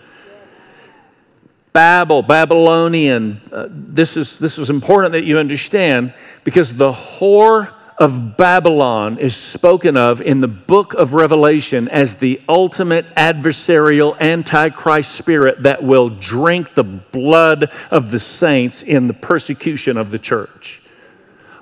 [1.73, 3.41] Babel, Babylonian.
[3.53, 6.13] Uh, this, is, this is important that you understand
[6.45, 12.41] because the whore of Babylon is spoken of in the book of Revelation as the
[12.49, 19.99] ultimate adversarial antichrist spirit that will drink the blood of the saints in the persecution
[19.99, 20.81] of the church.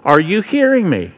[0.04, 1.12] Are you hearing me?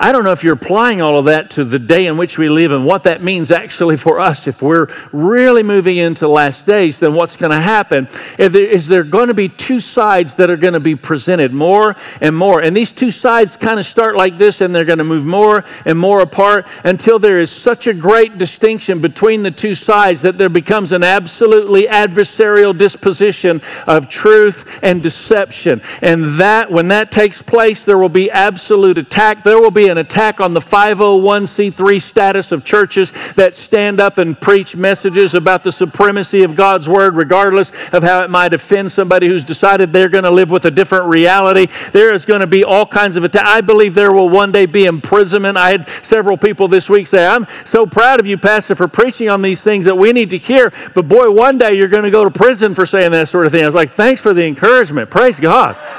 [0.00, 2.48] I don't know if you're applying all of that to the day in which we
[2.48, 4.46] live and what that means actually for us.
[4.46, 8.08] If we're really moving into last days, then what's going to happen
[8.38, 12.36] is there going to be two sides that are going to be presented more and
[12.36, 12.60] more.
[12.60, 15.64] And these two sides kind of start like this and they're going to move more
[15.84, 20.38] and more apart until there is such a great distinction between the two sides that
[20.38, 25.82] there becomes an absolutely adversarial disposition of truth and deception.
[26.02, 29.42] And that, when that takes place, there will be absolute attack.
[29.42, 34.40] There will be an attack on the 501c3 status of churches that stand up and
[34.40, 39.28] preach messages about the supremacy of God's Word, regardless of how it might offend somebody
[39.28, 41.66] who's decided they're going to live with a different reality.
[41.92, 43.46] There is going to be all kinds of attack.
[43.46, 45.56] I believe there will one day be imprisonment.
[45.56, 49.28] I had several people this week say, I'm so proud of you, Pastor, for preaching
[49.28, 50.72] on these things that we need to hear.
[50.94, 53.52] But boy, one day you're going to go to prison for saying that sort of
[53.52, 53.62] thing.
[53.62, 55.10] I was like, thanks for the encouragement.
[55.10, 55.76] Praise God.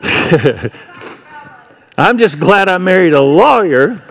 [2.00, 4.02] I'm just glad I married a lawyer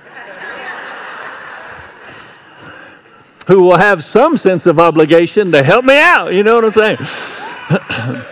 [3.48, 6.32] who will have some sense of obligation to help me out.
[6.32, 6.98] You know what I'm saying?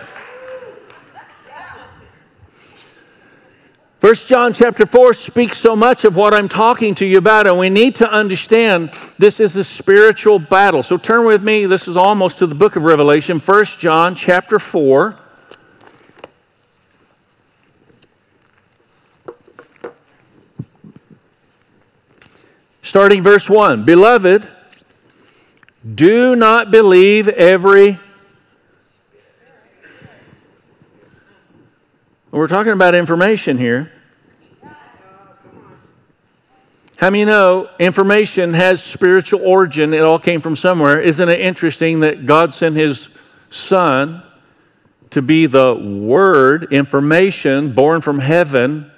[4.00, 7.58] First John chapter 4 speaks so much of what I'm talking to you about, and
[7.58, 10.84] we need to understand this is a spiritual battle.
[10.84, 14.60] So turn with me, this is almost to the book of Revelation, First John chapter
[14.60, 15.18] 4.
[22.88, 24.48] Starting verse 1 Beloved,
[25.94, 28.00] do not believe every.
[32.30, 33.92] We're talking about information here.
[36.96, 39.92] How many know information has spiritual origin?
[39.92, 40.98] It all came from somewhere.
[40.98, 43.08] Isn't it interesting that God sent His
[43.50, 44.22] Son
[45.10, 48.90] to be the Word, information born from heaven,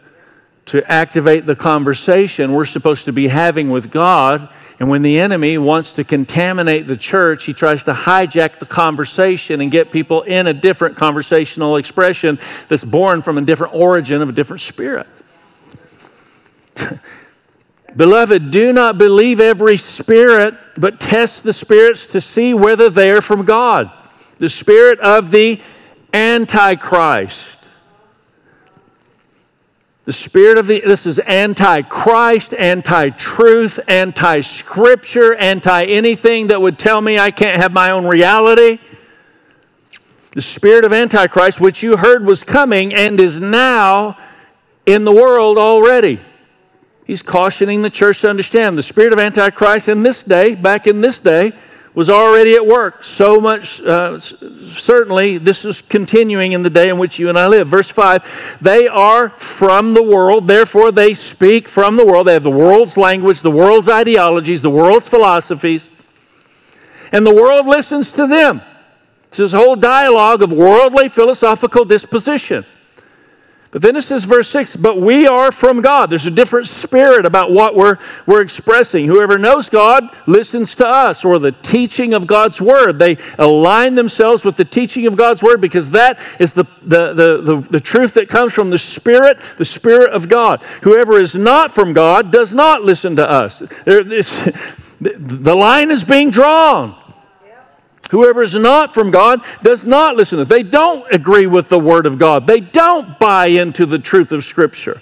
[0.70, 4.48] to activate the conversation we're supposed to be having with God.
[4.78, 9.60] And when the enemy wants to contaminate the church, he tries to hijack the conversation
[9.60, 14.28] and get people in a different conversational expression that's born from a different origin of
[14.28, 15.06] a different spirit.
[17.96, 23.20] Beloved, do not believe every spirit, but test the spirits to see whether they are
[23.20, 23.90] from God.
[24.38, 25.60] The spirit of the
[26.14, 27.38] Antichrist
[30.10, 36.60] the spirit of the, this is anti Christ, anti truth, anti scripture, anti anything that
[36.60, 38.80] would tell me I can't have my own reality.
[40.34, 44.18] The spirit of Antichrist, which you heard was coming and is now
[44.84, 46.20] in the world already.
[47.04, 50.98] He's cautioning the church to understand the spirit of Antichrist in this day, back in
[50.98, 51.52] this day,
[51.94, 53.02] was already at work.
[53.02, 57.46] So much, uh, certainly, this is continuing in the day in which you and I
[57.48, 57.68] live.
[57.68, 58.22] Verse 5
[58.60, 62.28] They are from the world, therefore they speak from the world.
[62.28, 65.88] They have the world's language, the world's ideologies, the world's philosophies,
[67.12, 68.62] and the world listens to them.
[69.28, 72.64] It's this whole dialogue of worldly philosophical disposition.
[73.72, 76.10] But then it says, verse 6, but we are from God.
[76.10, 79.06] There's a different spirit about what we're, we're expressing.
[79.06, 82.98] Whoever knows God listens to us or the teaching of God's word.
[82.98, 87.42] They align themselves with the teaching of God's word because that is the, the, the,
[87.42, 90.64] the, the truth that comes from the Spirit, the Spirit of God.
[90.82, 93.62] Whoever is not from God does not listen to us.
[93.84, 94.02] There,
[95.00, 96.99] the line is being drawn.
[98.10, 102.06] Whoever is not from God does not listen to They don't agree with the Word
[102.06, 102.46] of God.
[102.46, 105.00] They don't buy into the truth of Scripture.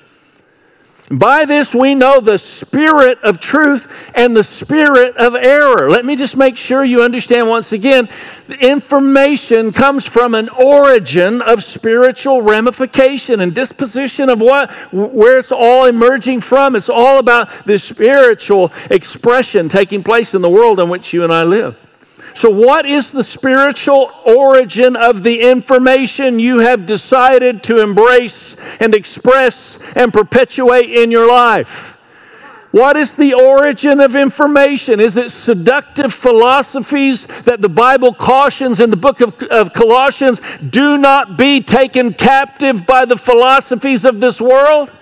[1.10, 5.88] By this we know the spirit of truth and the spirit of error.
[5.88, 8.10] Let me just make sure you understand once again
[8.46, 15.52] the information comes from an origin of spiritual ramification and disposition of what where it's
[15.52, 16.76] all emerging from.
[16.76, 21.32] It's all about the spiritual expression taking place in the world in which you and
[21.32, 21.74] I live.
[22.40, 28.94] So, what is the spiritual origin of the information you have decided to embrace and
[28.94, 31.68] express and perpetuate in your life?
[32.70, 35.01] What is the origin of information?
[35.01, 40.40] Is it seductive philosophies that the Bible cautions in the book of, of, Colossians?
[40.70, 44.92] Do not be taken captive by the philosophies of this world?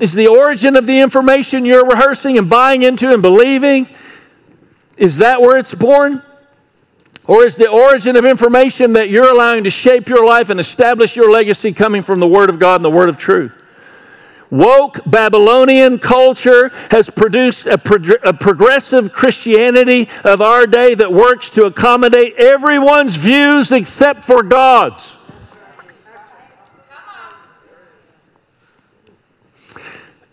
[0.00, 3.90] Is the origin of the information you're rehearsing and buying into and believing?
[4.98, 6.22] Is that where it's born?
[7.26, 11.14] Or is the origin of information that you're allowing to shape your life and establish
[11.14, 13.52] your legacy coming from the Word of God and the Word of truth?
[14.50, 21.50] Woke Babylonian culture has produced a, pro- a, progressive Christianity of our day that works
[21.50, 25.04] to accommodate everyone's views except for God's.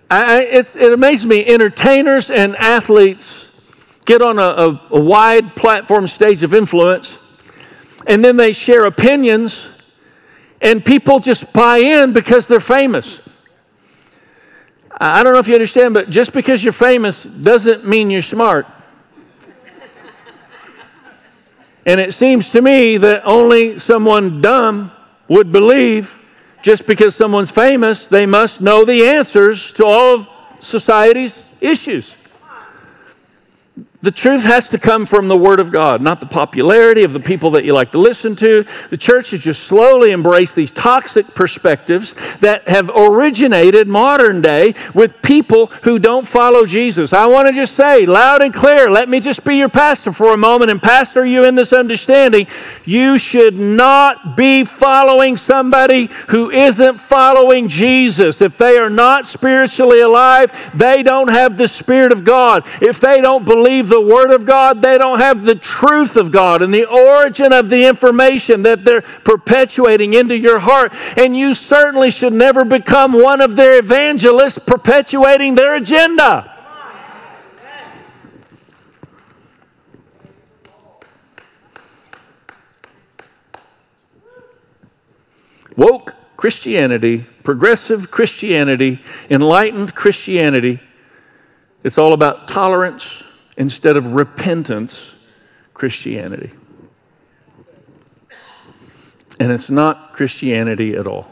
[0.10, 3.45] I, it amazes me, entertainers and athletes
[4.06, 7.12] get on a, a, a wide platform stage of influence,
[8.08, 9.58] and then they share opinions,
[10.62, 13.20] and people just buy in because they're famous.
[14.98, 18.66] I don't know if you understand, but just because you're famous doesn't mean you're smart.
[21.86, 24.92] and it seems to me that only someone dumb
[25.28, 26.14] would believe
[26.62, 30.28] just because someone's famous, they must know the answers to all of
[30.60, 32.12] society's issues.
[34.06, 37.20] The truth has to come from the Word of God, not the popularity of the
[37.20, 38.64] people that you like to listen to.
[38.92, 45.20] The church has just slowly embraced these toxic perspectives that have originated modern day with
[45.24, 47.14] people who don't follow Jesus.
[47.14, 50.36] I want to just say loud and clear, let me just be your pastor for
[50.36, 52.46] a moment and pastor you in this understanding.
[52.84, 58.40] You should not be following somebody who isn't following Jesus.
[58.40, 62.68] If they are not spiritually alive, they don't have the Spirit of God.
[62.84, 66.62] If they don't believe the Word of God, they don't have the truth of God
[66.62, 70.94] and the origin of the information that they're perpetuating into your heart.
[71.18, 76.52] And you certainly should never become one of their evangelists perpetuating their agenda.
[85.76, 90.80] Woke Christianity, progressive Christianity, enlightened Christianity,
[91.84, 93.06] it's all about tolerance
[93.58, 95.00] instead of repentance
[95.74, 96.52] Christianity.
[99.40, 101.30] And it's not Christianity at all.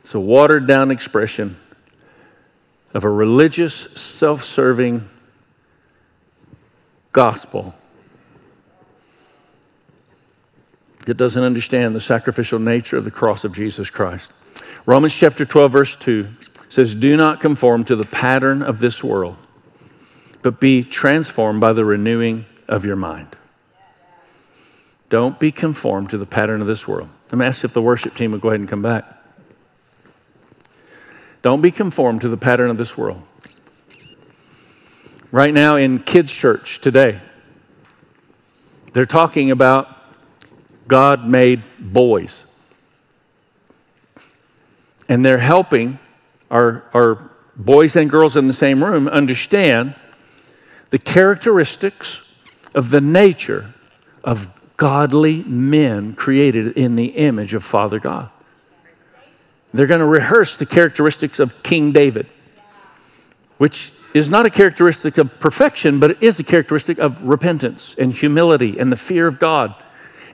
[0.00, 1.56] It's a watered down expression
[2.92, 5.08] of a religious, self serving
[7.12, 7.74] gospel
[11.06, 14.30] that doesn't understand the sacrificial nature of the cross of Jesus Christ.
[14.86, 16.28] Romans chapter 12, verse 2
[16.68, 19.36] says, Do not conform to the pattern of this world,
[20.44, 23.34] but be transformed by the renewing of your mind.
[25.08, 27.08] Don't be conformed to the pattern of this world.
[27.32, 29.06] Me ask if the worship team would go ahead and come back.
[31.40, 33.22] Don't be conformed to the pattern of this world.
[35.32, 37.22] Right now in kids' church today,
[38.92, 39.88] they're talking about
[40.86, 42.38] God made boys.
[45.08, 45.98] And they're helping
[46.50, 49.94] our, our boys and girls in the same room understand
[50.90, 52.16] the characteristics
[52.74, 53.74] of the nature
[54.22, 58.30] of godly men created in the image of Father God.
[59.72, 62.26] They're going to rehearse the characteristics of King David,
[63.58, 68.12] which is not a characteristic of perfection, but it is a characteristic of repentance and
[68.12, 69.74] humility and the fear of God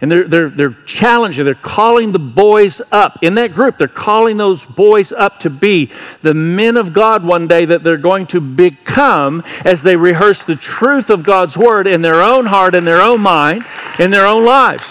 [0.01, 3.19] and they're, they're, they're challenging, they're calling the boys up.
[3.23, 5.91] In that group, they're calling those boys up to be
[6.23, 10.57] the men of God one day that they're going to become as they rehearse the
[10.57, 13.65] truth of God's word in their own heart, in their own mind,
[13.99, 14.85] in their own lives.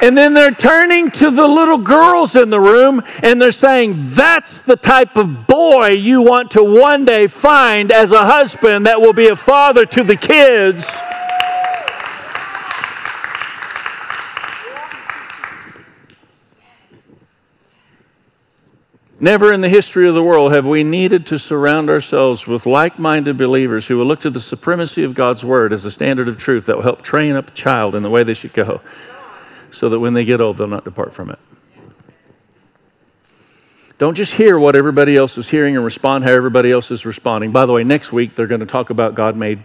[0.00, 4.50] And then they're turning to the little girls in the room and they're saying, That's
[4.60, 9.14] the type of boy you want to one day find as a husband that will
[9.14, 10.84] be a father to the kids.
[19.18, 22.98] Never in the history of the world have we needed to surround ourselves with like
[22.98, 26.36] minded believers who will look to the supremacy of God's Word as a standard of
[26.36, 28.82] truth that will help train up a child in the way they should go
[29.70, 31.38] so that when they get old, they'll not depart from it.
[33.98, 37.50] Don't just hear what everybody else is hearing and respond how everybody else is responding.
[37.50, 39.64] By the way, next week they're going to talk about God made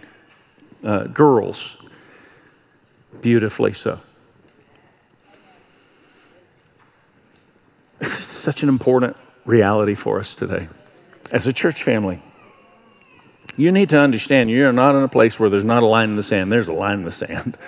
[0.82, 1.62] uh, girls.
[3.20, 4.00] Beautifully so.
[8.42, 10.68] Such an important reality for us today
[11.30, 12.22] as a church family.
[13.56, 16.16] You need to understand you're not in a place where there's not a line in
[16.16, 17.58] the sand, there's a line in the sand.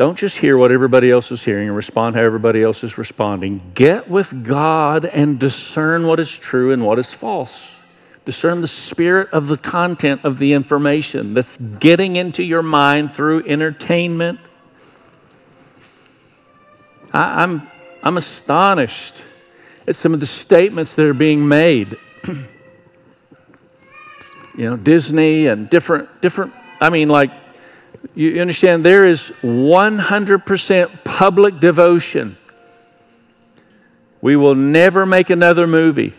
[0.00, 3.60] Don't just hear what everybody else is hearing and respond how everybody else is responding.
[3.74, 7.52] Get with God and discern what is true and what is false.
[8.24, 13.46] Discern the spirit of the content of the information that's getting into your mind through
[13.46, 14.40] entertainment.
[17.12, 17.70] I, am I'm,
[18.02, 19.22] I'm astonished
[19.86, 21.98] at some of the statements that are being made.
[22.26, 22.46] you
[24.56, 27.32] know, Disney and different, different, I mean, like
[28.14, 32.36] you understand there is 100% public devotion.
[34.20, 36.14] We will never make another movie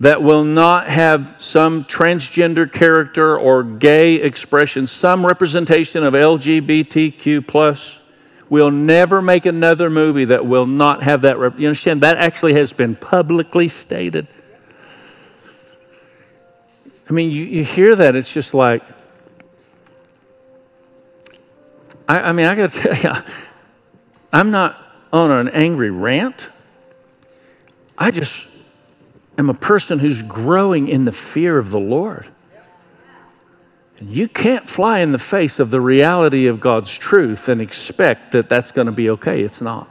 [0.00, 7.80] that will not have some transgender character or gay expression, some representation of LGBTQ plus.
[8.50, 11.38] We'll never make another movie that will not have that.
[11.38, 12.02] Rep- you understand?
[12.02, 14.28] That actually has been publicly stated.
[17.08, 18.82] I mean, you, you hear that, it's just like,
[22.08, 23.22] I, I mean, I got to tell you,
[24.32, 24.78] I'm not
[25.12, 26.48] on an angry rant.
[27.96, 28.32] I just
[29.38, 32.28] am a person who's growing in the fear of the Lord.
[33.98, 38.32] And you can't fly in the face of the reality of God's truth and expect
[38.32, 39.42] that that's going to be okay.
[39.42, 39.88] It's not.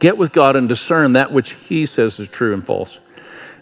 [0.00, 2.98] Get with God and discern that which He says is true and false.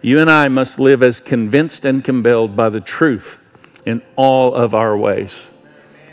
[0.02, 3.36] You and I must live as convinced and compelled by the truth
[3.84, 5.30] in all of our ways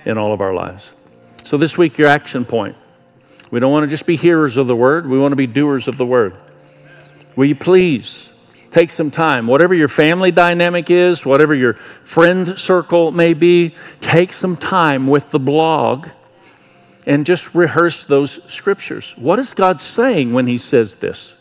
[0.06, 0.84] in all of our lives.
[1.43, 2.76] So, this week, your action point.
[3.51, 5.88] We don't want to just be hearers of the word, we want to be doers
[5.88, 6.36] of the word.
[7.36, 8.30] Will you please
[8.74, 14.34] take some time, whatever your family dynamic is, whatever your friend circle may be, take
[14.34, 16.08] some time with the blog
[17.06, 19.14] and just rehearse those scriptures.
[19.16, 21.34] What is God saying when He says this?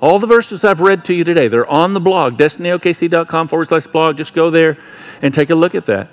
[0.00, 3.86] All the verses I've read to you today, they're on the blog, destinyokc.com forward slash
[3.86, 4.18] blog.
[4.18, 4.78] Just go there
[5.22, 6.10] and take a look at that.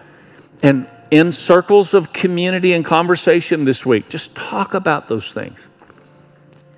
[0.63, 5.59] And in circles of community and conversation this week, just talk about those things.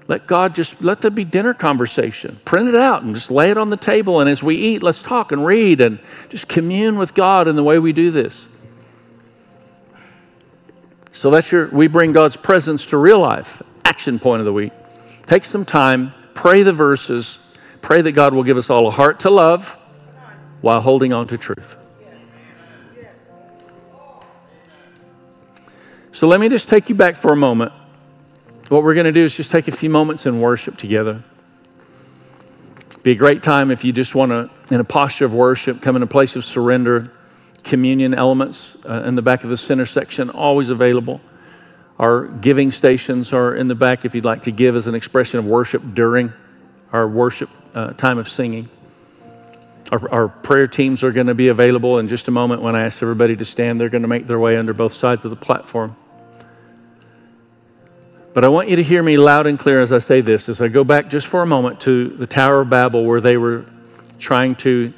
[0.10, 2.42] Let God just let there be dinner conversation.
[2.44, 4.20] Print it out and just lay it on the table.
[4.20, 7.64] And as we eat, let's talk and read and just commune with God in the
[7.64, 8.44] way we do this.
[11.14, 13.64] So that's your we bring God's presence to real life.
[13.86, 14.74] Action point of the week.
[15.28, 17.38] Take some time, pray the verses,
[17.82, 19.66] pray that God will give us all a heart to love
[20.60, 21.78] while holding on to truth.
[26.16, 27.74] So let me just take you back for a moment.
[28.70, 31.22] What we're going to do is just take a few moments and worship together.
[33.04, 35.98] Be a great time if you just want to, in a posture of worship, come
[35.98, 37.12] in a place of surrender.
[37.66, 41.20] Communion elements uh, in the back of the center section, always available.
[42.00, 45.40] Our giving stations are in the back if you'd like to give as an expression
[45.40, 46.32] of worship during
[46.94, 48.70] our worship uh, time of singing.
[49.92, 52.86] Our, our, prayer teams are going to be available in just a moment when I
[52.86, 53.82] ask everybody to stand.
[53.82, 55.96] They're going to make their way under both sides of the platform.
[58.36, 60.60] But I want you to hear me loud and clear as I say this, as
[60.60, 63.66] I go back just for a moment to the Tower of Babel where they were
[64.20, 64.92] trying to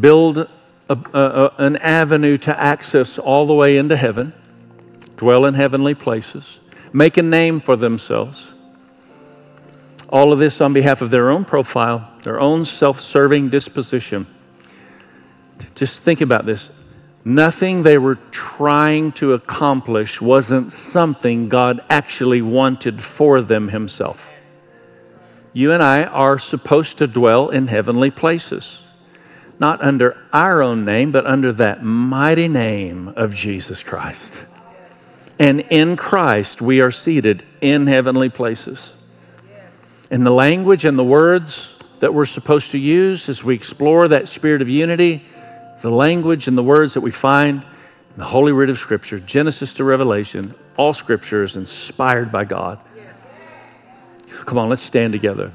[0.00, 0.48] build a,
[0.90, 4.34] a, an avenue to access all the way into heaven,
[5.16, 6.44] dwell in heavenly places,
[6.92, 8.44] make a name for themselves.
[10.10, 14.26] All of this on behalf of their own profile, their own self serving disposition.
[15.74, 16.68] Just think about this.
[17.28, 24.20] Nothing they were trying to accomplish wasn't something God actually wanted for them Himself.
[25.52, 28.78] You and I are supposed to dwell in heavenly places,
[29.58, 34.32] not under our own name, but under that mighty name of Jesus Christ.
[35.40, 38.92] And in Christ, we are seated in heavenly places.
[40.12, 41.58] And the language and the words
[41.98, 45.24] that we're supposed to use as we explore that spirit of unity
[45.82, 49.72] the language and the words that we find in the Holy Writ of Scripture, Genesis
[49.74, 52.80] to Revelation, all Scripture is inspired by God.
[54.44, 55.52] Come on, let's stand together.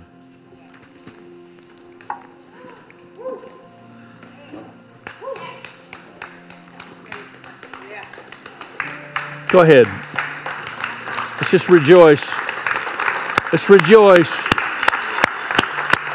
[9.50, 9.86] Go ahead.
[11.38, 12.22] Let's just rejoice.
[13.52, 14.30] Let's rejoice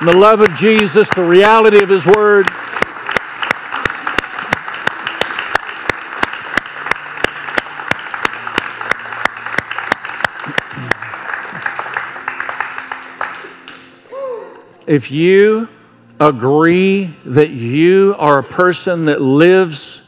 [0.00, 2.48] in the love of Jesus, the reality of His Word.
[14.87, 15.68] If you
[16.20, 20.01] agree that you are a person that lives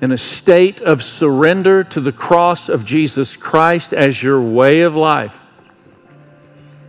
[0.00, 4.94] in a state of surrender to the cross of Jesus Christ as your way of
[4.94, 5.34] life,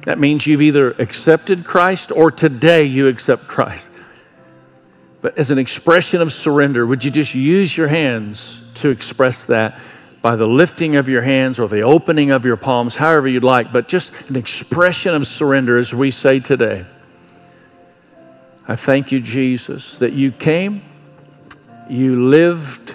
[0.06, 3.90] that means you've either accepted Christ or today you accept Christ.
[5.22, 9.80] But as an expression of surrender, would you just use your hands to express that?
[10.28, 13.72] By the lifting of your hands or the opening of your palms, however you'd like,
[13.72, 16.86] but just an expression of surrender as we say today.
[18.68, 20.82] I thank you, Jesus, that you came,
[21.90, 22.94] you lived,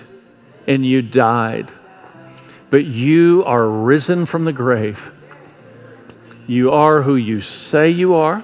[0.66, 1.72] and you died,
[2.68, 5.00] but you are risen from the grave.
[6.46, 8.42] You are who you say you are.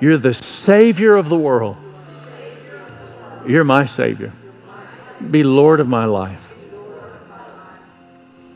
[0.00, 1.76] You're the Savior of the world.
[3.46, 4.32] You're my Savior.
[5.30, 6.49] Be Lord of my life.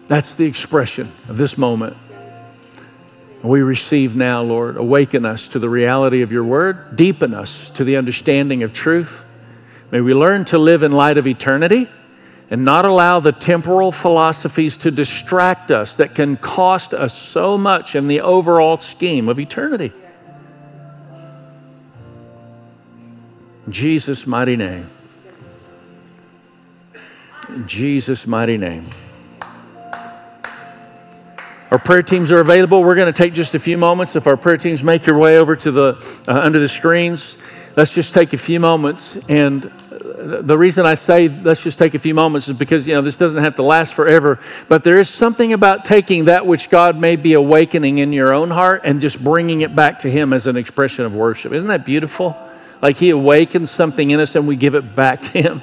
[0.06, 1.96] That's the expression of this moment.
[3.42, 4.76] We receive now, Lord.
[4.78, 9.12] Awaken us to the reality of your word, deepen us to the understanding of truth.
[9.90, 11.88] May we learn to live in light of eternity
[12.50, 17.94] and not allow the temporal philosophies to distract us that can cost us so much
[17.94, 19.92] in the overall scheme of eternity.
[23.66, 24.90] In Jesus' mighty name.
[27.48, 28.90] In Jesus' mighty name.
[31.74, 32.84] Our prayer teams are available.
[32.84, 34.14] We're going to take just a few moments.
[34.14, 37.34] If our prayer teams make your way over to the uh, under the screens,
[37.76, 39.16] let's just take a few moments.
[39.28, 42.94] And uh, the reason I say let's just take a few moments is because you
[42.94, 44.38] know this doesn't have to last forever.
[44.68, 48.52] But there is something about taking that which God may be awakening in your own
[48.52, 51.52] heart and just bringing it back to Him as an expression of worship.
[51.52, 52.36] Isn't that beautiful?
[52.82, 55.60] Like He awakens something in us and we give it back to Him.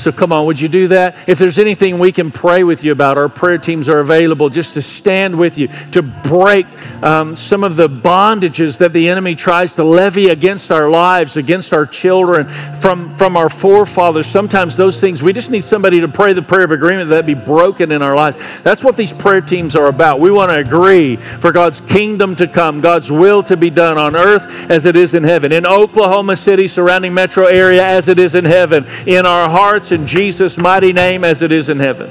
[0.00, 1.14] So come on, would you do that?
[1.26, 4.72] If there's anything we can pray with you about, our prayer teams are available just
[4.72, 6.66] to stand with you, to break
[7.02, 11.74] um, some of the bondages that the enemy tries to levy against our lives, against
[11.74, 12.48] our children,
[12.80, 14.26] from, from our forefathers.
[14.26, 17.34] Sometimes those things, we just need somebody to pray the prayer of agreement that be
[17.34, 18.38] broken in our lives.
[18.62, 20.18] That's what these prayer teams are about.
[20.18, 24.16] We want to agree for God's kingdom to come, God's will to be done on
[24.16, 28.34] earth as it is in heaven, in Oklahoma City, surrounding metro area as it is
[28.34, 32.10] in heaven, in our hearts in Jesus' mighty name as it is in heaven.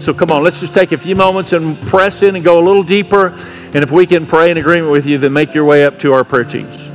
[0.00, 2.64] So come on, let's just take a few moments and press in and go a
[2.64, 3.28] little deeper.
[3.74, 6.12] And if we can pray in agreement with you, then make your way up to
[6.12, 6.87] our prayer teams.